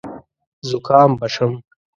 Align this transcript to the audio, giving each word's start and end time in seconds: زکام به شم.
زکام 0.69 1.11
به 1.19 1.27
شم. 1.33 1.53